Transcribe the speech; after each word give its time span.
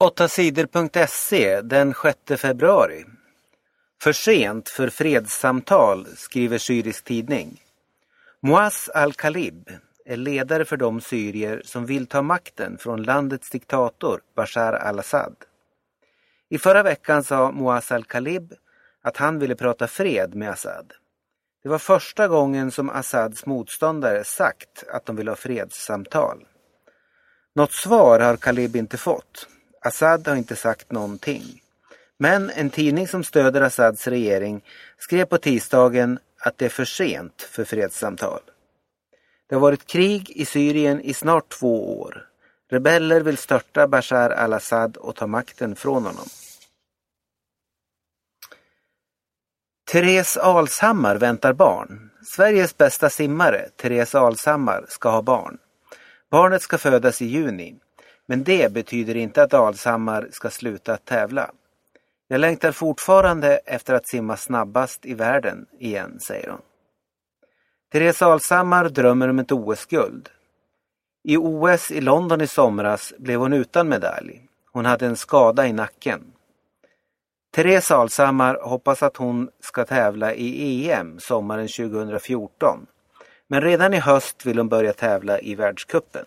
8sidor.se 0.00 1.60
den 1.60 1.94
6 2.26 2.40
februari. 2.40 3.04
För 4.02 4.12
sent 4.12 4.68
för 4.68 4.88
fredssamtal, 4.88 6.06
skriver 6.16 6.58
syrisk 6.58 7.04
tidning. 7.04 7.60
Muaz 8.42 8.88
al-Khalib 8.94 9.70
är 10.04 10.16
ledare 10.16 10.64
för 10.64 10.76
de 10.76 11.00
syrier 11.00 11.62
som 11.64 11.86
vill 11.86 12.06
ta 12.06 12.22
makten 12.22 12.78
från 12.78 13.02
landets 13.02 13.50
diktator 13.50 14.20
Bashar 14.36 14.72
al-Assad. 14.72 15.36
I 16.48 16.58
förra 16.58 16.82
veckan 16.82 17.24
sa 17.24 17.52
Muaz 17.52 17.92
al-Khalib 17.92 18.52
att 19.02 19.16
han 19.16 19.38
ville 19.38 19.54
prata 19.54 19.86
fred 19.86 20.34
med 20.34 20.50
Assad. 20.50 20.92
Det 21.62 21.68
var 21.68 21.78
första 21.78 22.28
gången 22.28 22.70
som 22.70 22.90
Assads 22.90 23.46
motståndare 23.46 24.24
sagt 24.24 24.84
att 24.88 25.06
de 25.06 25.16
vill 25.16 25.28
ha 25.28 25.36
fredssamtal. 25.36 26.44
Något 27.54 27.72
svar 27.72 28.20
har 28.20 28.36
Khalib 28.36 28.76
inte 28.76 28.96
fått. 28.96 29.48
Assad 29.84 30.28
har 30.28 30.36
inte 30.36 30.56
sagt 30.56 30.92
någonting. 30.92 31.62
Men 32.18 32.50
en 32.50 32.70
tidning 32.70 33.08
som 33.08 33.24
stöder 33.24 33.60
Assads 33.60 34.06
regering 34.06 34.64
skrev 34.98 35.24
på 35.24 35.38
tisdagen 35.38 36.18
att 36.38 36.58
det 36.58 36.64
är 36.64 36.68
för 36.68 36.84
sent 36.84 37.42
för 37.42 37.64
fredssamtal. 37.64 38.40
Det 39.48 39.54
har 39.54 39.60
varit 39.60 39.86
krig 39.86 40.30
i 40.30 40.44
Syrien 40.44 41.00
i 41.00 41.14
snart 41.14 41.48
två 41.48 42.00
år. 42.00 42.26
Rebeller 42.70 43.20
vill 43.20 43.36
störta 43.36 43.88
Bashar 43.88 44.30
al-Assad 44.30 44.96
och 44.96 45.16
ta 45.16 45.26
makten 45.26 45.76
från 45.76 46.04
honom. 46.04 46.26
Therese 49.90 50.36
Alshammar 50.36 51.16
väntar 51.16 51.52
barn. 51.52 52.10
Sveriges 52.26 52.76
bästa 52.76 53.10
simmare, 53.10 53.68
Therese 53.76 54.14
Alshammar, 54.14 54.84
ska 54.88 55.10
ha 55.10 55.22
barn. 55.22 55.58
Barnet 56.30 56.62
ska 56.62 56.78
födas 56.78 57.22
i 57.22 57.26
juni. 57.26 57.78
Men 58.26 58.44
det 58.44 58.72
betyder 58.72 59.16
inte 59.16 59.42
att 59.42 59.54
Alshammar 59.54 60.28
ska 60.32 60.50
sluta 60.50 60.92
att 60.92 61.04
tävla. 61.04 61.50
Jag 62.28 62.40
längtar 62.40 62.72
fortfarande 62.72 63.56
efter 63.56 63.94
att 63.94 64.08
simma 64.08 64.36
snabbast 64.36 65.06
i 65.06 65.14
världen 65.14 65.66
igen, 65.78 66.20
säger 66.20 66.50
hon. 66.50 66.60
Therese 67.92 68.22
Alshammar 68.22 68.88
drömmer 68.88 69.28
om 69.28 69.38
ett 69.38 69.52
OS-guld. 69.52 70.28
I 71.22 71.36
OS 71.36 71.90
i 71.90 72.00
London 72.00 72.40
i 72.40 72.46
somras 72.46 73.12
blev 73.18 73.40
hon 73.40 73.52
utan 73.52 73.88
medalj. 73.88 74.42
Hon 74.72 74.84
hade 74.84 75.06
en 75.06 75.16
skada 75.16 75.66
i 75.66 75.72
nacken. 75.72 76.32
Therese 77.54 77.90
Alshammar 77.90 78.58
hoppas 78.62 79.02
att 79.02 79.16
hon 79.16 79.50
ska 79.60 79.84
tävla 79.84 80.34
i 80.34 80.90
EM 80.90 81.20
sommaren 81.20 81.68
2014. 81.68 82.86
Men 83.48 83.60
redan 83.60 83.94
i 83.94 83.98
höst 83.98 84.46
vill 84.46 84.58
hon 84.58 84.68
börja 84.68 84.92
tävla 84.92 85.40
i 85.40 85.54
världskuppen. 85.54 86.24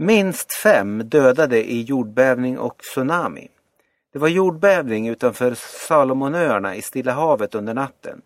Minst 0.00 0.52
fem 0.52 0.98
dödade 0.98 1.70
i 1.70 1.82
jordbävning 1.82 2.58
och 2.58 2.78
tsunami. 2.78 3.48
Det 4.12 4.18
var 4.18 4.28
jordbävning 4.28 5.08
utanför 5.08 5.54
Salomonöarna 5.54 6.76
i 6.76 6.82
Stilla 6.82 7.12
havet 7.12 7.54
under 7.54 7.74
natten. 7.74 8.22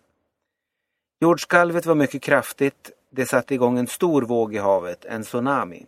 Jordskalvet 1.19 1.85
var 1.85 1.95
mycket 1.95 2.21
kraftigt. 2.21 2.91
Det 3.09 3.25
satte 3.25 3.53
igång 3.53 3.79
en 3.79 3.87
stor 3.87 4.21
våg 4.21 4.55
i 4.55 4.57
havet, 4.57 5.05
en 5.05 5.23
tsunami. 5.23 5.85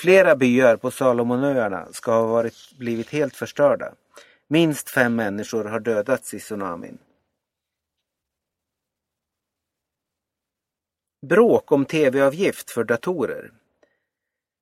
Flera 0.00 0.36
byar 0.36 0.76
på 0.76 0.90
Salomonöarna 0.90 1.88
ska 1.92 2.12
ha 2.12 2.26
varit, 2.26 2.78
blivit 2.78 3.10
helt 3.10 3.36
förstörda. 3.36 3.92
Minst 4.48 4.90
fem 4.90 5.16
människor 5.16 5.64
har 5.64 5.80
dödats 5.80 6.34
i 6.34 6.38
tsunamin. 6.38 6.98
Bråk 11.26 11.72
om 11.72 11.84
tv-avgift 11.84 12.70
för 12.70 12.84
datorer. 12.84 13.52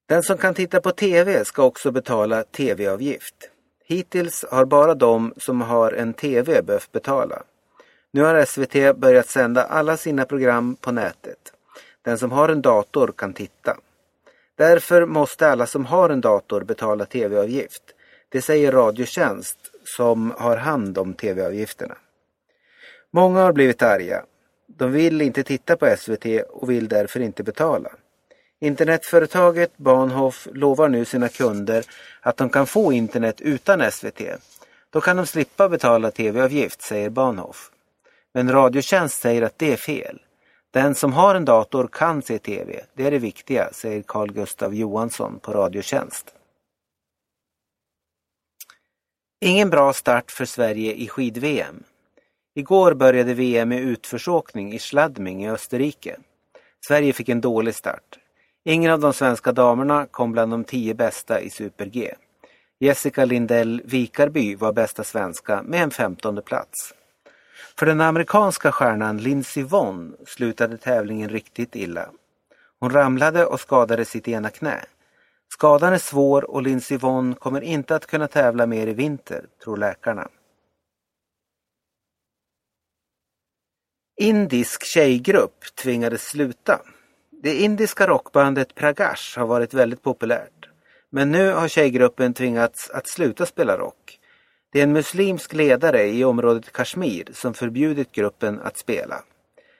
Den 0.08 0.22
som 0.22 0.38
kan 0.38 0.54
titta 0.54 0.80
på 0.80 0.90
TV 0.90 1.44
ska 1.44 1.62
också 1.64 1.90
betala 1.90 2.44
TV-avgift. 2.44 3.34
Hittills 3.84 4.44
har 4.50 4.64
bara 4.64 4.94
de 4.94 5.34
som 5.36 5.60
har 5.60 5.92
en 5.92 6.14
TV 6.14 6.62
behövt 6.62 6.92
betala. 6.92 7.42
Nu 8.12 8.22
har 8.22 8.44
SVT 8.44 8.96
börjat 8.96 9.28
sända 9.28 9.64
alla 9.64 9.96
sina 9.96 10.24
program 10.24 10.76
på 10.76 10.92
nätet. 10.92 11.38
Den 12.02 12.18
som 12.18 12.32
har 12.32 12.48
en 12.48 12.62
dator 12.62 13.12
kan 13.16 13.32
titta. 13.32 13.76
Därför 14.56 15.06
måste 15.06 15.48
alla 15.48 15.66
som 15.66 15.86
har 15.86 16.10
en 16.10 16.20
dator 16.20 16.64
betala 16.64 17.04
TV-avgift. 17.04 17.82
Det 18.28 18.42
säger 18.42 18.72
Radiotjänst 18.72 19.58
som 19.84 20.34
har 20.38 20.56
hand 20.56 20.98
om 20.98 21.14
TV-avgifterna. 21.14 21.94
Många 23.10 23.40
har 23.40 23.52
blivit 23.52 23.82
arga. 23.82 24.24
De 24.66 24.92
vill 24.92 25.22
inte 25.22 25.42
titta 25.44 25.76
på 25.76 25.96
SVT 25.98 26.26
och 26.48 26.70
vill 26.70 26.88
därför 26.88 27.20
inte 27.20 27.42
betala. 27.42 27.90
Internetföretaget 28.62 29.78
Bahnhof 29.78 30.48
lovar 30.52 30.88
nu 30.88 31.04
sina 31.04 31.28
kunder 31.28 31.84
att 32.20 32.36
de 32.36 32.50
kan 32.50 32.66
få 32.66 32.92
internet 32.92 33.40
utan 33.40 33.90
SVT. 33.92 34.20
Då 34.90 35.00
kan 35.00 35.16
de 35.16 35.26
slippa 35.26 35.68
betala 35.68 36.10
tv-avgift, 36.10 36.82
säger 36.82 37.10
Bahnhof. 37.10 37.70
Men 38.34 38.52
Radiotjänst 38.52 39.20
säger 39.20 39.42
att 39.42 39.58
det 39.58 39.72
är 39.72 39.76
fel. 39.76 40.18
Den 40.70 40.94
som 40.94 41.12
har 41.12 41.34
en 41.34 41.44
dator 41.44 41.88
kan 41.92 42.22
se 42.22 42.38
tv. 42.38 42.84
Det 42.94 43.06
är 43.06 43.10
det 43.10 43.18
viktiga, 43.18 43.72
säger 43.72 44.02
Carl 44.02 44.32
Gustav 44.32 44.74
Johansson 44.74 45.38
på 45.38 45.52
Radiotjänst. 45.52 46.34
Ingen 49.40 49.70
bra 49.70 49.92
start 49.92 50.30
för 50.30 50.44
Sverige 50.44 50.92
i 50.92 51.08
skid-VM. 51.08 51.82
Igår 52.54 52.94
började 52.94 53.34
VM 53.34 53.68
med 53.68 53.80
utförsåkning 53.80 54.72
i 54.72 54.78
Schladming 54.78 55.44
i 55.44 55.50
Österrike. 55.50 56.16
Sverige 56.86 57.12
fick 57.12 57.28
en 57.28 57.40
dålig 57.40 57.74
start. 57.74 58.18
Ingen 58.64 58.92
av 58.92 59.00
de 59.00 59.12
svenska 59.12 59.52
damerna 59.52 60.06
kom 60.06 60.32
bland 60.32 60.52
de 60.52 60.64
tio 60.64 60.94
bästa 60.94 61.40
i 61.40 61.50
Super-G. 61.50 62.14
Jessica 62.80 63.24
Lindell 63.24 63.82
Vikarby 63.84 64.54
var 64.54 64.72
bästa 64.72 65.04
svenska 65.04 65.62
med 65.62 65.82
en 65.82 65.90
femtonde 65.90 66.42
plats. 66.42 66.94
För 67.78 67.86
den 67.86 68.00
amerikanska 68.00 68.72
stjärnan 68.72 69.18
Lindsey 69.18 69.62
Vonn 69.62 70.16
slutade 70.26 70.76
tävlingen 70.78 71.28
riktigt 71.28 71.76
illa. 71.76 72.08
Hon 72.80 72.90
ramlade 72.90 73.46
och 73.46 73.60
skadade 73.60 74.04
sitt 74.04 74.28
ena 74.28 74.50
knä. 74.50 74.84
Skadan 75.52 75.92
är 75.92 75.98
svår 75.98 76.50
och 76.50 76.62
Lindsey 76.62 76.98
Vonn 76.98 77.34
kommer 77.34 77.60
inte 77.60 77.96
att 77.96 78.06
kunna 78.06 78.28
tävla 78.28 78.66
mer 78.66 78.86
i 78.86 78.94
vinter, 78.94 79.46
tror 79.64 79.76
läkarna. 79.76 80.28
Indisk 84.20 84.84
tjejgrupp 84.84 85.64
tvingades 85.82 86.28
sluta. 86.28 86.80
Det 87.42 87.54
indiska 87.54 88.06
rockbandet 88.06 88.74
Pragash 88.74 89.38
har 89.38 89.46
varit 89.46 89.74
väldigt 89.74 90.02
populärt. 90.02 90.68
Men 91.10 91.30
nu 91.30 91.52
har 91.52 91.68
tjejgruppen 91.68 92.34
tvingats 92.34 92.90
att 92.90 93.06
sluta 93.06 93.46
spela 93.46 93.76
rock. 93.76 94.18
Det 94.72 94.78
är 94.78 94.82
en 94.82 94.92
muslimsk 94.92 95.52
ledare 95.52 96.02
i 96.02 96.24
området 96.24 96.72
Kashmir 96.72 97.28
som 97.32 97.54
förbjudit 97.54 98.12
gruppen 98.12 98.60
att 98.60 98.76
spela. 98.76 99.24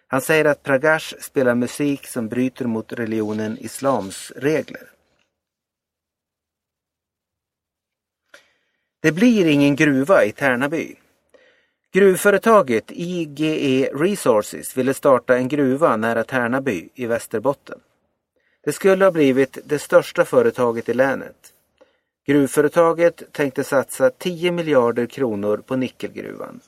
Han 0.06 0.20
säger 0.20 0.44
att 0.44 0.62
Pragash 0.62 1.14
spelar 1.20 1.54
musik 1.54 2.06
som 2.06 2.28
bryter 2.28 2.64
mot 2.64 2.92
religionen 2.92 3.58
islams 3.58 4.32
regler. 4.36 4.90
Det 9.00 9.12
blir 9.12 9.46
ingen 9.46 9.76
gruva 9.76 10.24
i 10.24 10.32
Tärnaby. 10.32 10.96
Gruvföretaget 11.94 12.84
IGE 12.88 13.90
Resources 13.94 14.76
ville 14.76 14.94
starta 14.94 15.36
en 15.36 15.48
gruva 15.48 15.96
nära 15.96 16.24
Tärnaby 16.24 16.88
i 16.94 17.06
Västerbotten. 17.06 17.80
Det 18.64 18.72
skulle 18.72 19.04
ha 19.04 19.12
blivit 19.12 19.58
det 19.64 19.78
största 19.78 20.24
företaget 20.24 20.88
i 20.88 20.94
länet. 20.94 21.36
Gruvföretaget 22.26 23.32
tänkte 23.32 23.64
satsa 23.64 24.10
10 24.10 24.52
miljarder 24.52 25.06
kronor 25.06 25.56
på 25.56 25.76
nickelgruvan. 25.76 26.60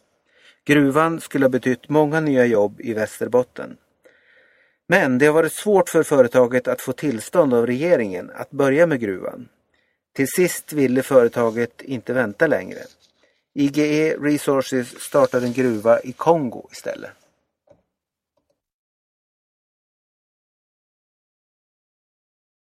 Gruvan 0.64 1.20
skulle 1.20 1.44
ha 1.44 1.50
betytt 1.50 1.88
många 1.88 2.20
nya 2.20 2.46
jobb 2.46 2.80
i 2.80 2.92
Västerbotten. 2.92 3.76
Men 4.86 5.18
det 5.18 5.26
har 5.26 5.34
varit 5.34 5.52
svårt 5.52 5.88
för 5.88 6.02
företaget 6.02 6.68
att 6.68 6.80
få 6.80 6.92
tillstånd 6.92 7.54
av 7.54 7.66
regeringen 7.66 8.30
att 8.34 8.50
börja 8.50 8.86
med 8.86 9.00
gruvan. 9.00 9.48
Till 10.12 10.28
sist 10.28 10.72
ville 10.72 11.02
företaget 11.02 11.82
inte 11.82 12.12
vänta 12.12 12.46
längre. 12.46 12.80
IGE 13.56 14.16
Resources 14.20 15.00
startade 15.00 15.46
en 15.46 15.52
gruva 15.52 16.00
i 16.00 16.12
Kongo 16.12 16.68
istället. 16.72 17.10